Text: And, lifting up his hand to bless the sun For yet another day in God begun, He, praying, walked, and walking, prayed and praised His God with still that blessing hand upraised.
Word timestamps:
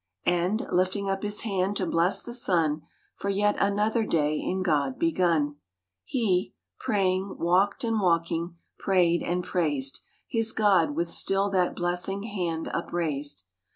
And, 0.25 0.65
lifting 0.71 1.07
up 1.07 1.21
his 1.21 1.41
hand 1.41 1.77
to 1.77 1.85
bless 1.85 2.23
the 2.23 2.33
sun 2.33 2.81
For 3.13 3.29
yet 3.29 3.55
another 3.59 4.03
day 4.03 4.39
in 4.39 4.63
God 4.63 4.97
begun, 4.97 5.57
He, 6.03 6.55
praying, 6.79 7.37
walked, 7.37 7.83
and 7.83 7.99
walking, 8.01 8.57
prayed 8.79 9.21
and 9.21 9.43
praised 9.43 10.01
His 10.27 10.53
God 10.53 10.95
with 10.95 11.11
still 11.11 11.51
that 11.51 11.75
blessing 11.75 12.23
hand 12.23 12.67
upraised. 12.73 13.43